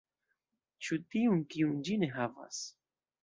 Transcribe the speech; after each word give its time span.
Ĉu 0.85 0.97
tiun, 1.15 1.43
kiun 1.53 1.77
ĝi 1.89 1.97
ne 2.05 2.09
havas? 2.17 2.63